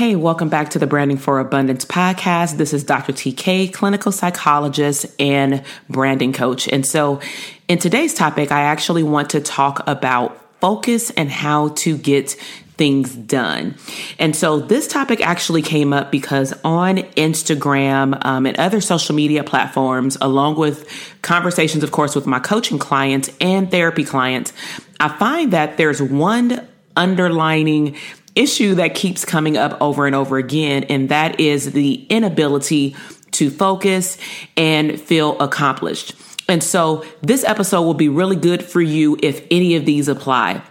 [0.00, 2.56] Hey, welcome back to the Branding for Abundance podcast.
[2.56, 3.12] This is Dr.
[3.12, 6.66] TK, clinical psychologist and branding coach.
[6.68, 7.20] And so,
[7.68, 12.30] in today's topic, I actually want to talk about focus and how to get
[12.78, 13.74] things done.
[14.18, 19.44] And so this topic actually came up because on Instagram um, and other social media
[19.44, 20.88] platforms, along with
[21.20, 24.54] conversations, of course, with my coaching clients and therapy clients,
[24.98, 27.96] I find that there's one underlining
[28.34, 32.96] issue that keeps coming up over and over again, and that is the inability
[33.32, 34.18] to focus
[34.56, 36.14] and feel accomplished.
[36.48, 40.62] And so this episode will be really good for you if any of these apply.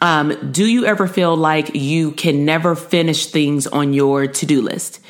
[0.00, 4.60] Um, do you ever feel like you can never finish things on your to do
[4.60, 5.00] list?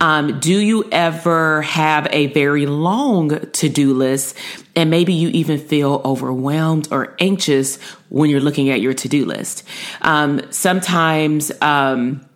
[0.00, 4.36] Um, do you ever have a very long to do list
[4.74, 9.24] and maybe you even feel overwhelmed or anxious when you're looking at your to do
[9.24, 9.62] list?
[10.00, 12.26] Um, sometimes, um,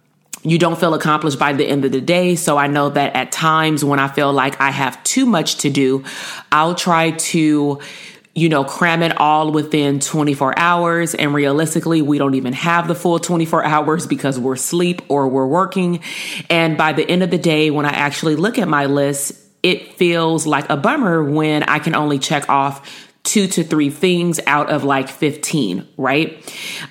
[0.47, 2.36] you don't feel accomplished by the end of the day.
[2.36, 5.70] So I know that at times when I feel like I have too much to
[5.70, 6.05] do,
[6.52, 7.80] I'll try to
[8.37, 11.15] you know, cram it all within 24 hours.
[11.15, 15.47] And realistically, we don't even have the full 24 hours because we're asleep or we're
[15.47, 16.01] working.
[16.51, 19.95] And by the end of the day, when I actually look at my list, it
[19.95, 22.87] feels like a bummer when I can only check off
[23.27, 26.41] two to three things out of like 15, right?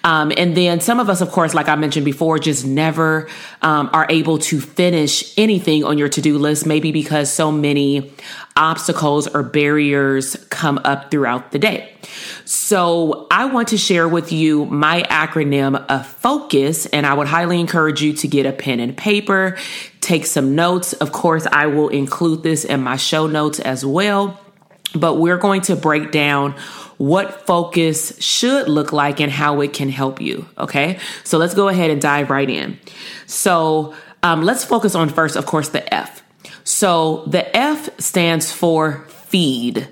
[0.03, 3.30] Um, and then some of us, of course, like I mentioned before, just never
[3.61, 8.11] um, are able to finish anything on your to do list, maybe because so many
[8.58, 11.94] obstacles or barriers come up throughout the day.
[12.43, 17.61] So I want to share with you my acronym of focus, and I would highly
[17.61, 19.58] encourage you to get a pen and paper,
[20.02, 20.92] take some notes.
[20.93, 24.39] Of course, I will include this in my show notes as well
[24.95, 26.56] but we're going to break down
[26.98, 30.48] what focus should look like and how it can help you.
[30.58, 31.00] Okay.
[31.23, 32.80] So let's go ahead and dive right in.
[33.26, 36.23] So um, let's focus on first, of course, the F.
[36.64, 39.88] So the F stands for feed.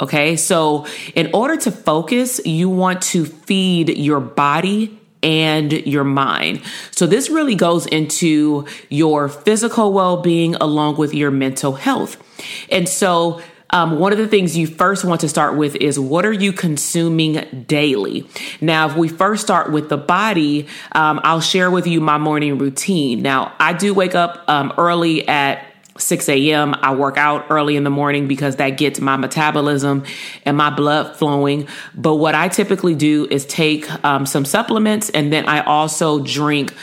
[0.00, 0.36] Okay.
[0.36, 6.62] So in order to focus, you want to feed your body and your mind.
[6.92, 12.22] So this really goes into your physical well being along with your mental health.
[12.70, 13.40] And so
[13.70, 16.52] um, one of the things you first want to start with is what are you
[16.52, 18.28] consuming daily?
[18.60, 22.58] Now, if we first start with the body, um, I'll share with you my morning
[22.58, 23.22] routine.
[23.22, 25.64] Now, I do wake up um, early at
[25.98, 26.74] 6 a.m.
[26.80, 30.04] I work out early in the morning because that gets my metabolism
[30.44, 31.68] and my blood flowing.
[31.94, 36.74] But what I typically do is take um, some supplements and then I also drink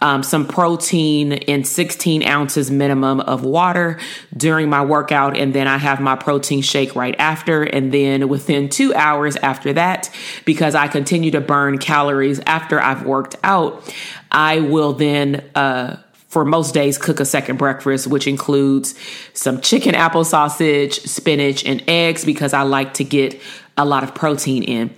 [0.00, 3.98] um, some protein in 16 ounces minimum of water
[4.36, 5.36] during my workout.
[5.36, 7.62] And then I have my protein shake right after.
[7.62, 10.10] And then within two hours after that,
[10.44, 13.94] because I continue to burn calories after I've worked out,
[14.30, 15.96] I will then, uh,
[16.28, 18.94] for most days cook a second breakfast which includes
[19.34, 23.40] some chicken apple sausage spinach and eggs because i like to get
[23.76, 24.94] a lot of protein in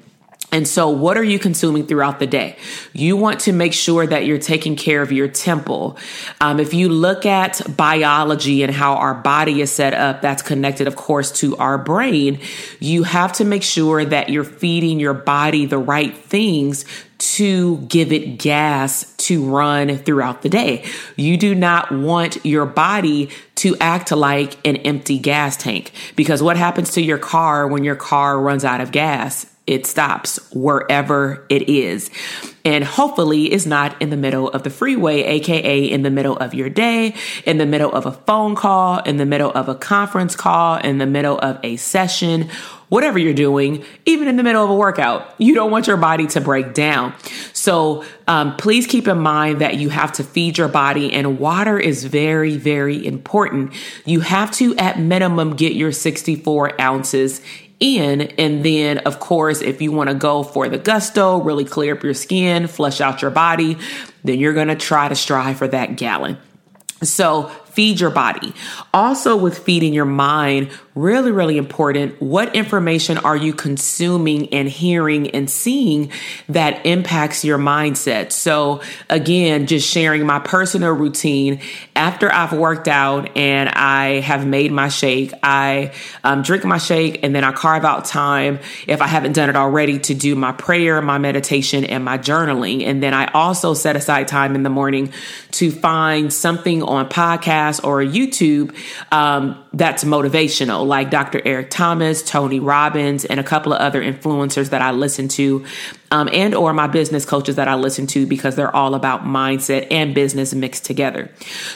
[0.52, 2.56] and so, what are you consuming throughout the day?
[2.92, 5.96] You want to make sure that you're taking care of your temple.
[6.42, 10.86] Um, if you look at biology and how our body is set up, that's connected,
[10.86, 12.38] of course, to our brain.
[12.80, 16.84] You have to make sure that you're feeding your body the right things
[17.18, 20.84] to give it gas to run throughout the day.
[21.16, 23.30] You do not want your body
[23.62, 27.96] to act like an empty gas tank because what happens to your car when your
[27.96, 29.46] car runs out of gas?
[29.66, 32.10] it stops wherever it is.
[32.64, 36.54] And hopefully is not in the middle of the freeway, aka in the middle of
[36.54, 37.14] your day,
[37.46, 40.98] in the middle of a phone call, in the middle of a conference call, in
[40.98, 42.48] the middle of a session,
[42.92, 45.34] whatever you're doing, even in the middle of a workout.
[45.38, 47.14] You don't want your body to break down.
[47.54, 51.78] So um, please keep in mind that you have to feed your body, and water
[51.78, 53.72] is very, very important.
[54.04, 57.40] You have to, at minimum, get your 64 ounces
[57.80, 58.20] in.
[58.20, 62.02] And then, of course, if you want to go for the gusto, really clear up
[62.02, 63.78] your skin, flush out your body,
[64.22, 66.36] then you're going to try to strive for that gallon.
[67.02, 68.52] So, feed your body.
[68.92, 72.20] Also, with feeding your mind, really, really important.
[72.20, 76.10] What information are you consuming and hearing and seeing
[76.50, 78.30] that impacts your mindset?
[78.32, 81.60] So, again, just sharing my personal routine
[81.96, 85.92] after I've worked out and I have made my shake, I
[86.24, 89.56] um, drink my shake and then I carve out time, if I haven't done it
[89.56, 92.84] already, to do my prayer, my meditation, and my journaling.
[92.84, 95.12] And then I also set aside time in the morning
[95.52, 98.74] to find something on podcast or YouTube
[99.10, 101.40] um, that's motivational, like Dr.
[101.44, 105.64] Eric Thomas, Tony Robbins, and a couple of other influencers that I listen to,
[106.10, 109.86] um, and or my business coaches that I listen to because they're all about mindset
[109.90, 111.30] and business mixed together.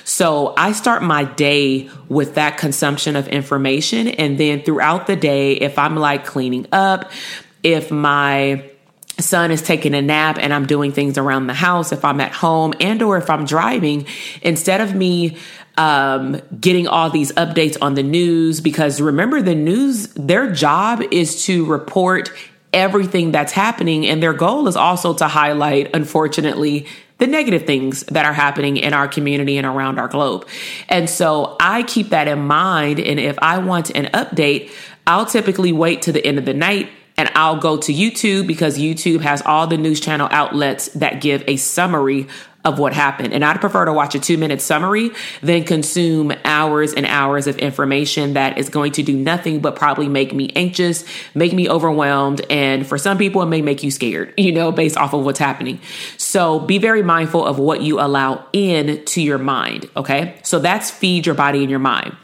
[0.05, 5.53] So I start my day with that consumption of information, and then throughout the day,
[5.55, 7.11] if I'm like cleaning up,
[7.63, 8.71] if my
[9.19, 12.33] son is taking a nap and I'm doing things around the house, if I'm at
[12.33, 14.07] home and or if I'm driving,
[14.43, 15.39] instead of me
[15.77, 21.45] um, getting all these updates on the news because remember the news, their job is
[21.45, 22.33] to report
[22.73, 24.07] everything that's happening.
[24.07, 26.87] And their goal is also to highlight, unfortunately,
[27.19, 30.47] the negative things that are happening in our community and around our globe.
[30.89, 33.01] And so I keep that in mind.
[33.01, 34.71] And if I want an update,
[35.07, 38.79] I'll typically wait to the end of the night and I'll go to YouTube because
[38.79, 42.27] YouTube has all the news channel outlets that give a summary
[42.67, 43.33] of what happened.
[43.33, 45.11] And I'd prefer to watch a two minute summary
[45.41, 50.09] than consume hours and hours of information that is going to do nothing but probably
[50.09, 51.05] make me anxious,
[51.35, 52.41] make me overwhelmed.
[52.51, 55.39] And for some people, it may make you scared, you know, based off of what's
[55.39, 55.81] happening.
[56.19, 59.89] So be very mindful of what you allow in to your mind.
[59.97, 60.35] Okay.
[60.43, 62.17] So that's feed your body and your mind.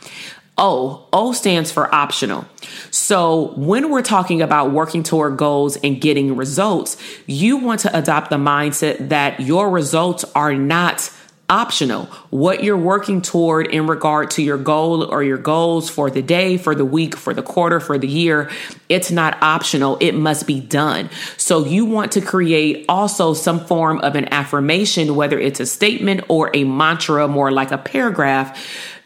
[0.59, 1.09] O.
[1.13, 2.45] O stands for optional.
[2.91, 6.97] So when we're talking about working toward goals and getting results,
[7.27, 11.11] you want to adopt the mindset that your results are not
[11.53, 12.07] optional.
[12.31, 16.57] What you're working toward in regard to your goal or your goals for the day,
[16.57, 18.51] for the week, for the quarter, for the year,
[18.89, 19.99] it's not optional.
[20.01, 21.11] It must be done.
[21.37, 26.25] So you want to create also some form of an affirmation, whether it's a statement
[26.29, 28.59] or a mantra, more like a paragraph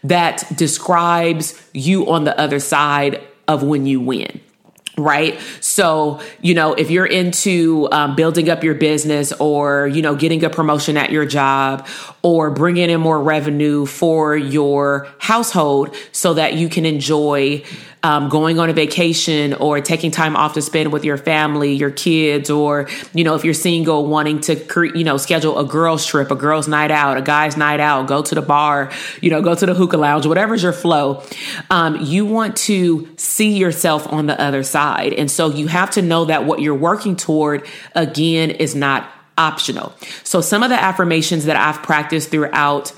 [0.08, 4.41] that describes you on the other side of when you win
[4.99, 5.38] right?
[5.61, 10.43] So you know if you're into um, building up your business or you know getting
[10.44, 11.87] a promotion at your job
[12.23, 17.62] or bringing in more revenue for your household so that you can enjoy
[18.02, 21.90] um, going on a vacation or taking time off to spend with your family, your
[21.90, 26.06] kids, or, you know, if you're single, wanting to, cre- you know, schedule a girl's
[26.06, 29.43] trip, a girl's night out, a guy's night out, go to the bar, you know,
[29.43, 31.22] go to the hookah lounge, whatever's your flow.
[31.70, 35.12] Um, you want to see yourself on the other side.
[35.12, 39.92] And so you have to know that what you're working toward, again, is not optional.
[40.22, 42.92] So some of the affirmations that I've practiced throughout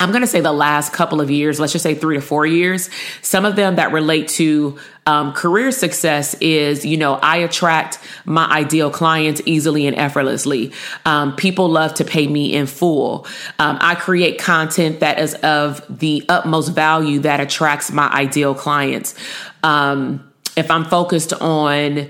[0.00, 2.46] I'm going to say the last couple of years, let's just say three to four
[2.46, 2.88] years,
[3.20, 8.46] some of them that relate to um, career success is, you know, I attract my
[8.46, 10.72] ideal clients easily and effortlessly.
[11.04, 13.26] Um, people love to pay me in full.
[13.58, 19.14] Um, I create content that is of the utmost value that attracts my ideal clients.
[19.62, 22.08] Um, if I'm focused on,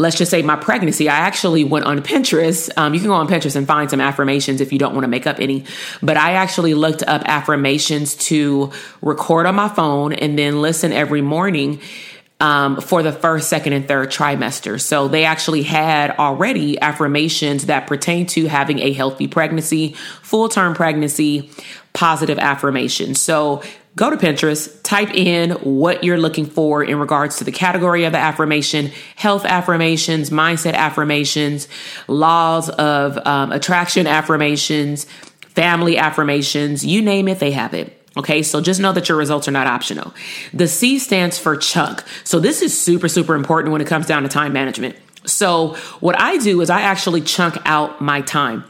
[0.00, 2.70] let's just say my pregnancy, I actually went on Pinterest.
[2.76, 5.08] Um, you can go on Pinterest and find some affirmations if you don't want to
[5.08, 5.64] make up any.
[6.02, 11.20] But I actually looked up affirmations to record on my phone and then listen every
[11.20, 11.80] morning.
[12.42, 14.80] Um, for the first, second, and third trimester.
[14.80, 19.92] So they actually had already affirmations that pertain to having a healthy pregnancy,
[20.22, 21.50] full term pregnancy,
[21.92, 23.20] positive affirmations.
[23.20, 23.62] So
[23.96, 28.12] go to Pinterest, type in what you're looking for in regards to the category of
[28.12, 31.68] the affirmation, health affirmations, mindset affirmations,
[32.08, 35.04] laws of um, attraction affirmations,
[35.40, 37.96] family affirmations, you name it, they have it.
[38.16, 40.12] Okay, so just know that your results are not optional.
[40.52, 42.02] The C stands for chunk.
[42.24, 44.96] So this is super, super important when it comes down to time management.
[45.26, 48.64] So what I do is I actually chunk out my time.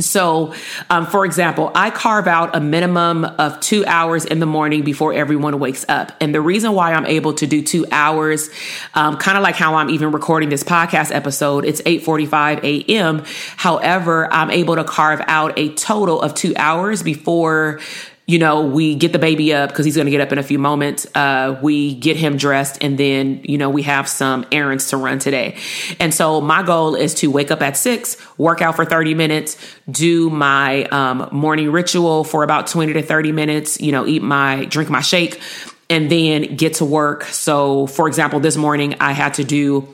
[0.00, 0.54] So,
[0.90, 5.12] um, for example, I carve out a minimum of two hours in the morning before
[5.12, 6.12] everyone wakes up.
[6.20, 8.48] And the reason why I'm able to do two hours,
[8.94, 13.24] um, kind of like how I'm even recording this podcast episode, it's 8:45 a.m.
[13.56, 17.80] However, I'm able to carve out a total of two hours before
[18.28, 20.42] you know, we get the baby up because he's going to get up in a
[20.42, 21.06] few moments.
[21.14, 25.18] Uh, we get him dressed and then, you know, we have some errands to run
[25.18, 25.56] today.
[25.98, 29.56] And so my goal is to wake up at six, work out for 30 minutes,
[29.90, 34.66] do my um, morning ritual for about 20 to 30 minutes, you know, eat my,
[34.66, 35.40] drink my shake
[35.90, 37.24] and then get to work.
[37.24, 39.88] So, for example, this morning I had to do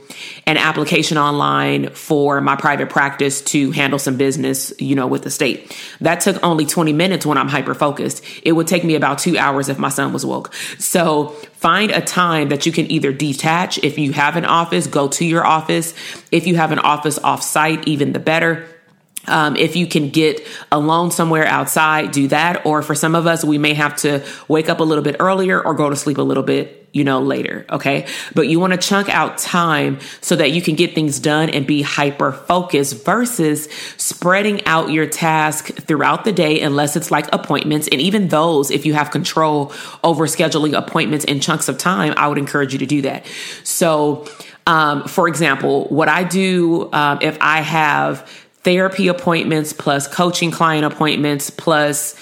[0.44, 5.30] an application online for my private practice to handle some business, you know, with the
[5.30, 5.76] state.
[6.00, 8.24] That took only 20 minutes when I'm hyper focused.
[8.42, 10.52] It would take me about two hours if my son was woke.
[10.78, 13.78] So, find a time that you can either detach.
[13.78, 15.94] If you have an office, go to your office.
[16.32, 18.66] If you have an office off site, even the better
[19.26, 22.66] um, if you can get alone somewhere outside, do that.
[22.66, 25.64] Or for some of us, we may have to wake up a little bit earlier
[25.64, 27.66] or go to sleep a little bit, you know, later.
[27.70, 28.06] Okay.
[28.34, 31.66] But you want to chunk out time so that you can get things done and
[31.66, 37.88] be hyper focused versus spreading out your task throughout the day, unless it's like appointments.
[37.88, 42.28] And even those, if you have control over scheduling appointments in chunks of time, I
[42.28, 43.26] would encourage you to do that.
[43.64, 44.26] So,
[44.66, 48.30] um, for example, what I do um, if I have
[48.64, 52.18] therapy appointments plus coaching client appointments plus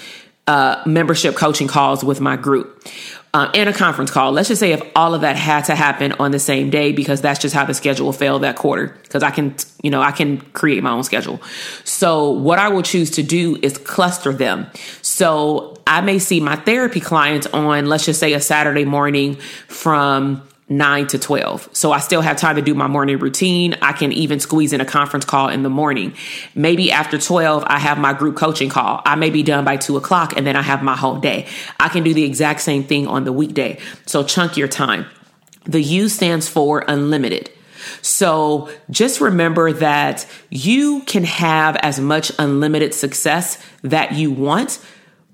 [0.47, 2.87] uh, membership coaching calls with my group.
[3.35, 4.31] Uh, and a conference call.
[4.31, 7.23] Let's just say if all of that had to happen on the same day because
[7.23, 8.89] that's just how the schedule fell that quarter.
[9.05, 11.41] Because I can, you know, I can create my own schedule.
[11.83, 14.67] So what I will choose to do is cluster them.
[15.01, 20.47] So I may see my therapy clients on, let's just say, a Saturday morning from
[20.79, 21.69] 9 to 12.
[21.73, 23.77] So I still have time to do my morning routine.
[23.83, 26.15] I can even squeeze in a conference call in the morning.
[26.55, 29.03] Maybe after 12, I have my group coaching call.
[29.05, 31.47] I may be done by 2 o'clock and then I have my whole day.
[31.79, 33.79] I can do the exact same thing on the weekday.
[34.07, 35.07] So chunk your time.
[35.65, 37.51] The U stands for unlimited.
[38.01, 44.85] So just remember that you can have as much unlimited success that you want,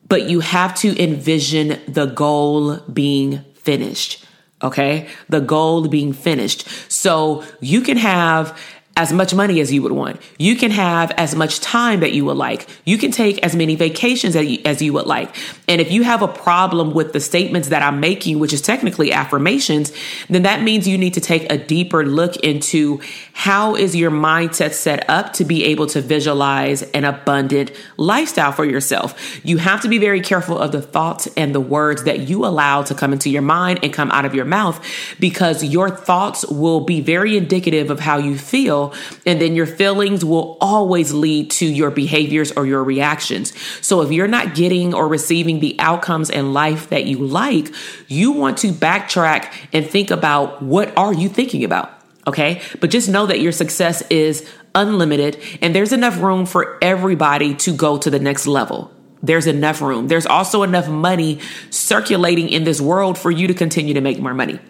[0.09, 4.25] but you have to envision the goal being finished.
[4.62, 5.09] Okay.
[5.29, 6.69] The goal being finished.
[6.91, 8.59] So you can have
[8.99, 10.21] as much money as you would want.
[10.38, 12.67] You can have as much time that you would like.
[12.85, 15.37] You can take as many vacations as you, as you would like.
[15.69, 19.12] And if you have a problem with the statements that I'm making, which is technically
[19.12, 19.93] affirmations,
[20.28, 23.00] then that means you need to take a deeper look into
[23.35, 28.64] how is your mindset set up to be able to visualize an abundant lifestyle for
[28.64, 29.14] yourself.
[29.47, 32.83] You have to be very careful of the thoughts and the words that you allow
[32.83, 34.85] to come into your mind and come out of your mouth
[35.21, 38.88] because your thoughts will be very indicative of how you feel
[39.26, 43.52] and then your feelings will always lead to your behaviors or your reactions.
[43.85, 47.73] So if you're not getting or receiving the outcomes in life that you like,
[48.09, 51.92] you want to backtrack and think about what are you thinking about?
[52.26, 52.61] Okay.
[52.80, 57.73] But just know that your success is unlimited and there's enough room for everybody to
[57.75, 58.92] go to the next level.
[59.23, 60.09] There's enough room.
[60.09, 61.40] There's also enough money
[61.71, 64.61] circulating in this world for you to continue to make more money.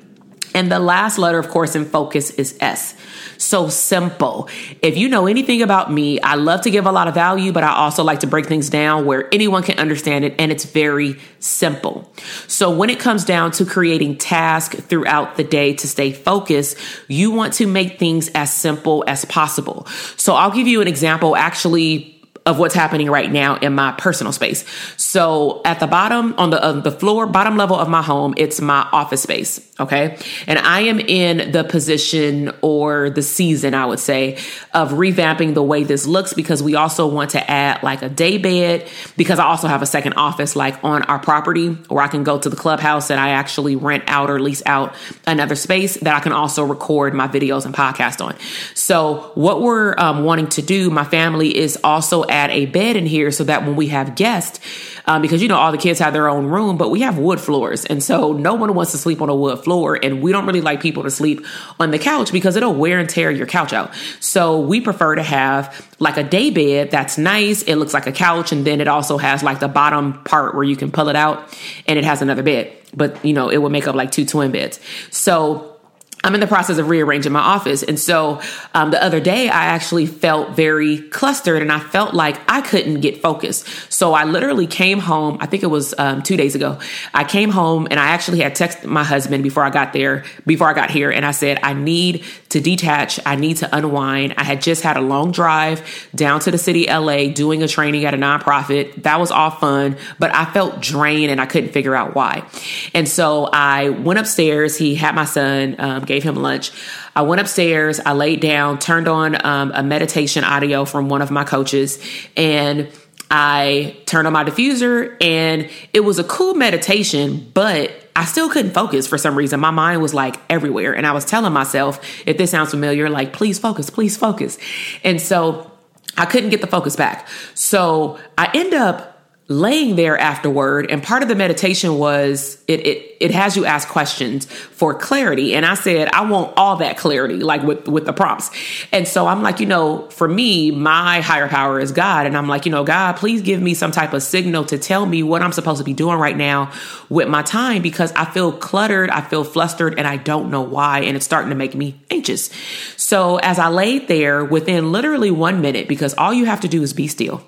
[0.58, 2.96] And the last letter, of course, in focus is S.
[3.36, 4.48] So simple.
[4.82, 7.62] If you know anything about me, I love to give a lot of value, but
[7.62, 11.20] I also like to break things down where anyone can understand it and it's very
[11.38, 12.12] simple.
[12.48, 17.30] So when it comes down to creating tasks throughout the day to stay focused, you
[17.30, 19.86] want to make things as simple as possible.
[20.16, 24.32] So I'll give you an example actually of what's happening right now in my personal
[24.32, 24.64] space.
[24.96, 28.60] So at the bottom on the uh, the floor bottom level of my home, it's
[28.60, 30.18] my office space, okay?
[30.46, 34.38] And I am in the position or the season, I would say,
[34.72, 38.38] of revamping the way this looks because we also want to add like a day
[38.38, 42.24] bed because I also have a second office like on our property where I can
[42.24, 44.94] go to the clubhouse and I actually rent out or lease out
[45.26, 48.36] another space that I can also record my videos and podcast on.
[48.74, 53.06] So what we're um, wanting to do, my family is also add a bed in
[53.06, 54.60] here so that when we have guests,
[55.06, 57.40] um, because you know all the kids have their own room, but we have wood
[57.40, 60.46] floors, and so no one wants to sleep on a wood floor, and we don't
[60.46, 61.44] really like people to sleep
[61.80, 63.94] on the couch because it'll wear and tear your couch out.
[64.20, 67.62] So we prefer to have like a day bed that's nice.
[67.62, 70.64] It looks like a couch, and then it also has like the bottom part where
[70.64, 72.72] you can pull it out, and it has another bed.
[72.94, 74.80] But you know it will make up like two twin beds.
[75.10, 75.77] So
[76.24, 77.84] I'm in the process of rearranging my office.
[77.84, 78.40] And so
[78.74, 83.00] um, the other day, I actually felt very clustered and I felt like I couldn't
[83.00, 83.92] get focused.
[83.92, 86.80] So I literally came home, I think it was um, two days ago.
[87.14, 90.68] I came home and I actually had texted my husband before I got there, before
[90.68, 91.10] I got here.
[91.10, 93.20] And I said, I need to detach.
[93.24, 94.34] I need to unwind.
[94.36, 98.06] I had just had a long drive down to the city, LA, doing a training
[98.06, 99.04] at a nonprofit.
[99.04, 102.44] That was all fun, but I felt drained and I couldn't figure out why.
[102.92, 104.76] And so I went upstairs.
[104.76, 105.76] He had my son.
[105.78, 106.72] Um, gave him lunch.
[107.14, 111.30] I went upstairs, I laid down, turned on um, a meditation audio from one of
[111.30, 112.04] my coaches,
[112.36, 112.88] and
[113.30, 118.72] I turned on my diffuser, and it was a cool meditation, but I still couldn't
[118.72, 119.60] focus for some reason.
[119.60, 120.92] My mind was like everywhere.
[120.92, 124.58] And I was telling myself, if this sounds familiar, like, please focus, please focus.
[125.04, 125.70] And so
[126.16, 127.28] I couldn't get the focus back.
[127.54, 129.17] So I end up
[129.50, 133.88] laying there afterward and part of the meditation was it, it it has you ask
[133.88, 135.54] questions for clarity.
[135.54, 138.50] And i said i want all that clarity like with with the prompts.
[138.92, 142.26] And so i'm like you know for me my higher power is god.
[142.26, 145.06] And i'm like you know god please give me some type of signal to tell
[145.06, 146.70] me what i'm supposed to be doing right now
[147.08, 151.00] with my time because i feel cluttered i feel flustered and i don't know why.
[151.00, 152.50] And it's starting to make me anxious.
[152.98, 156.82] So as i laid there within literally one minute because all you have to do
[156.82, 157.42] is be still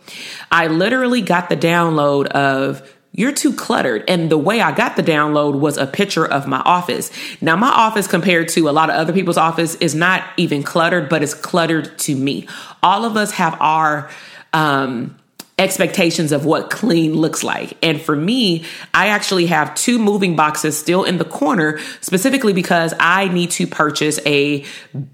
[0.50, 4.04] i literally got the down download of you're too cluttered.
[4.08, 7.10] And the way I got the download was a picture of my office.
[7.40, 11.08] Now, my office compared to a lot of other people's office is not even cluttered,
[11.08, 12.46] but it's cluttered to me.
[12.82, 14.10] All of us have our,
[14.52, 15.16] um,
[15.60, 17.76] expectations of what clean looks like.
[17.82, 18.64] And for me,
[18.94, 23.66] I actually have two moving boxes still in the corner, specifically because I need to
[23.66, 24.64] purchase a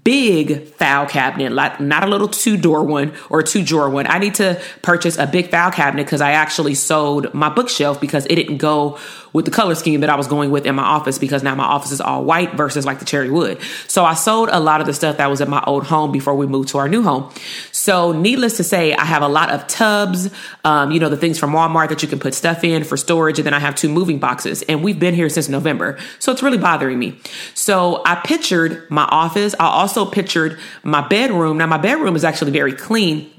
[0.03, 1.49] big file cabinet,
[1.81, 4.07] not a little two door one or two drawer one.
[4.07, 8.25] I need to purchase a big file cabinet because I actually sold my bookshelf because
[8.27, 8.97] it didn't go
[9.37, 11.63] with the color scheme that I was going with in my office because now my
[11.63, 13.59] office is all white versus like the cherry wood.
[13.87, 16.33] So I sold a lot of the stuff that was at my old home before
[16.33, 17.31] we moved to our new home.
[17.71, 20.31] So needless to say, I have a lot of tubs,
[20.65, 23.37] um, you know, the things from Walmart that you can put stuff in for storage.
[23.37, 25.99] And then I have two moving boxes and we've been here since November.
[26.17, 27.19] So it's really bothering me.
[27.53, 29.53] So I pictured my office.
[29.59, 31.59] I also pictured my bedroom.
[31.59, 33.29] Now my bedroom is actually very clean,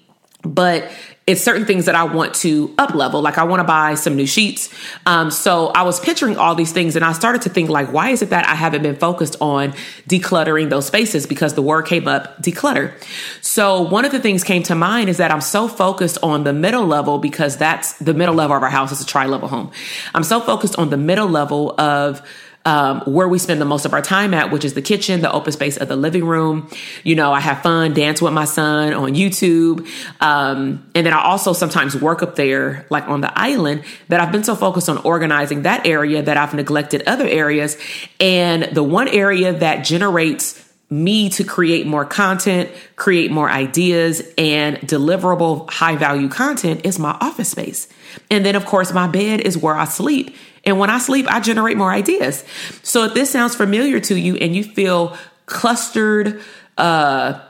[0.43, 0.91] but
[1.29, 3.21] it's certain things that I want to up level.
[3.21, 4.73] Like I want to buy some new sheets.
[5.05, 8.11] Um, so I was picturing all these things and I started to think like, why
[8.11, 9.73] is it that I haven't been focused on
[10.09, 11.27] decluttering those spaces?
[11.27, 12.95] Because the word came up, declutter.
[13.43, 16.55] So one of the things came to mind is that I'm so focused on the
[16.55, 19.71] middle level because that's the middle level of our house is a tri-level home.
[20.15, 22.23] I'm so focused on the middle level of
[22.65, 25.33] um, where we spend the most of our time at, which is the kitchen, the
[25.33, 26.69] open space of the living room.
[27.03, 29.87] You know, I have fun, dance with my son on YouTube.
[30.21, 34.33] Um, and then I also sometimes work up there, like on the island, that I've
[34.33, 37.79] been so focused on organizing that area that I've neglected other areas.
[38.21, 44.79] And the one area that generates me to create more content, create more ideas, and
[44.79, 47.89] deliverable high value content is my office space.
[48.31, 50.35] And then, of course, my bed is where I sleep.
[50.65, 52.45] And when I sleep, I generate more ideas.
[52.83, 55.17] So if this sounds familiar to you and you feel
[55.47, 56.41] clustered,
[56.79, 57.41] uh,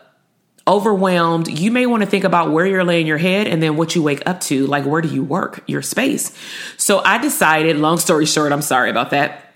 [0.66, 3.94] overwhelmed, you may want to think about where you're laying your head and then what
[3.94, 4.66] you wake up to.
[4.66, 5.64] Like, where do you work?
[5.66, 6.36] Your space.
[6.76, 9.47] So I decided, long story short, I'm sorry about that.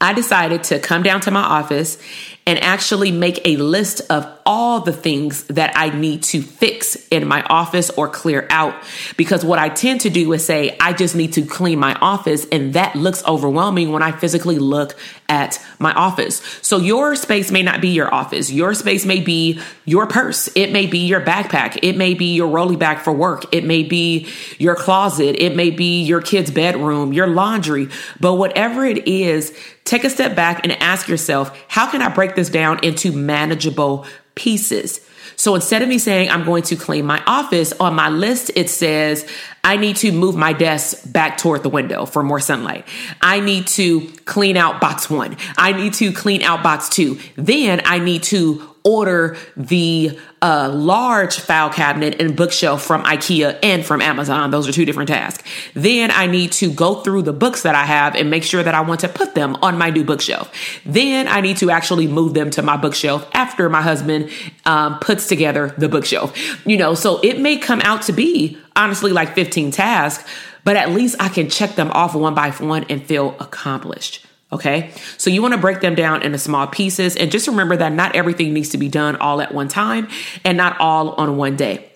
[0.00, 1.98] I decided to come down to my office
[2.46, 7.24] and actually make a list of all the things that I need to fix in
[7.24, 8.74] my office or clear out.
[9.16, 12.46] Because what I tend to do is say, I just need to clean my office.
[12.50, 16.42] And that looks overwhelming when I physically look at my office.
[16.62, 18.50] So your space may not be your office.
[18.50, 20.48] Your space may be your purse.
[20.56, 21.78] It may be your backpack.
[21.84, 23.44] It may be your rolly bag for work.
[23.54, 24.26] It may be
[24.58, 25.40] your closet.
[25.40, 27.88] It may be your kid's bedroom, your laundry.
[28.18, 32.34] But whatever it is, take a step back and ask yourself, how can I break
[32.34, 34.06] this down into manageable
[34.40, 35.00] pieces?
[35.36, 38.68] So instead of me saying I'm going to clean my office, on my list it
[38.70, 39.26] says
[39.62, 42.86] I need to move my desk back toward the window for more sunlight.
[43.20, 45.36] I need to clean out box one.
[45.56, 47.18] I need to clean out box two.
[47.36, 53.84] Then I need to order the uh, large file cabinet and bookshelf from IKEA and
[53.84, 54.50] from Amazon.
[54.50, 55.42] Those are two different tasks.
[55.74, 58.74] Then I need to go through the books that I have and make sure that
[58.74, 60.50] I want to put them on my new bookshelf.
[60.86, 64.30] Then I need to actually move them to my bookshelf after my husband
[64.64, 66.34] um, puts together the bookshelf.
[66.66, 70.28] You know, so it may come out to be honestly like 15 tasks,
[70.64, 74.26] but at least I can check them off one by one and feel accomplished.
[74.52, 74.90] Okay.
[75.16, 78.16] So you want to break them down into small pieces and just remember that not
[78.16, 80.08] everything needs to be done all at one time
[80.44, 81.86] and not all on one day.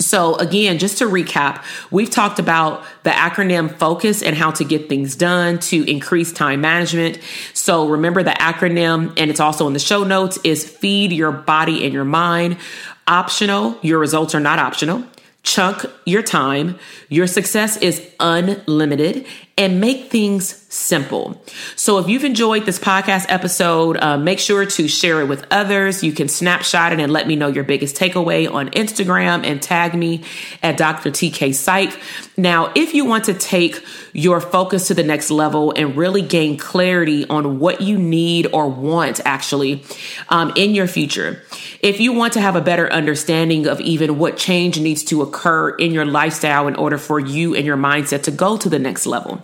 [0.00, 4.88] So again, just to recap, we've talked about the acronym focus and how to get
[4.88, 7.20] things done to increase time management.
[7.54, 11.84] So remember the acronym and it's also in the show notes is feed your body
[11.84, 12.58] and your mind.
[13.06, 13.78] Optional.
[13.82, 15.04] Your results are not optional
[15.44, 16.78] chunk your time.
[17.08, 21.40] Your success is unlimited and make things simple.
[21.76, 26.02] So if you've enjoyed this podcast episode, uh, make sure to share it with others.
[26.02, 29.94] You can snapshot it and let me know your biggest takeaway on Instagram and tag
[29.94, 30.24] me
[30.62, 31.10] at Dr.
[31.10, 31.96] TK Psych.
[32.36, 33.80] Now, if you want to take
[34.12, 38.68] your focus to the next level and really gain clarity on what you need or
[38.68, 39.84] want actually
[40.30, 41.42] um, in your future,
[41.80, 45.70] if you want to have a better understanding of even what change needs to occur
[45.70, 49.06] in your lifestyle in order for you and your mindset to go to the next
[49.06, 49.43] level,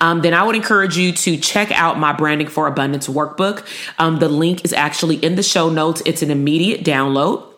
[0.00, 3.66] um, then I would encourage you to check out my Branding for Abundance workbook.
[3.98, 6.02] Um, the link is actually in the show notes.
[6.06, 7.52] It's an immediate download.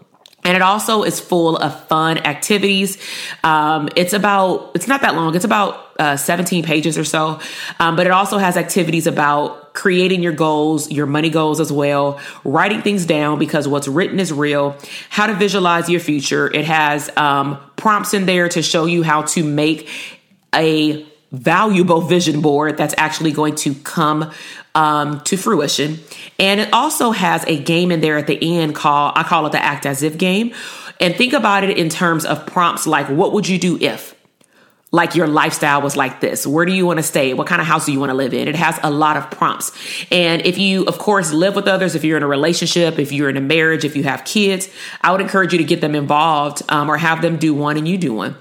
[0.44, 2.96] And it also is full of fun activities.
[3.44, 5.34] Um, it's about, it's not that long.
[5.34, 7.40] It's about uh, 17 pages or so.
[7.80, 12.18] Um, but it also has activities about creating your goals, your money goals as well,
[12.44, 14.76] writing things down because what's written is real,
[15.10, 16.50] how to visualize your future.
[16.52, 19.88] It has um, prompts in there to show you how to make
[20.54, 24.32] a valuable vision board that's actually going to come
[24.74, 25.98] um, to fruition.
[26.38, 29.52] And it also has a game in there at the end called, I call it
[29.52, 30.54] the act as if game.
[31.00, 34.14] And think about it in terms of prompts like, what would you do if?
[34.90, 36.46] like your lifestyle was like this.
[36.46, 37.34] Where do you want to stay?
[37.34, 38.48] What kind of house do you want to live in?
[38.48, 39.70] It has a lot of prompts.
[40.10, 43.28] And if you, of course, live with others, if you're in a relationship, if you're
[43.28, 44.68] in a marriage, if you have kids,
[45.02, 47.86] I would encourage you to get them involved um, or have them do one and
[47.86, 48.36] you do one.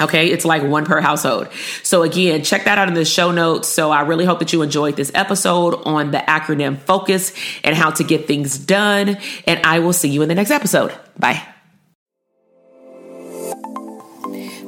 [0.00, 1.48] Okay, it's like one per household.
[1.82, 3.68] So, again, check that out in the show notes.
[3.68, 7.32] So, I really hope that you enjoyed this episode on the acronym FOCUS
[7.64, 9.18] and how to get things done.
[9.46, 10.92] And I will see you in the next episode.
[11.18, 11.49] Bye.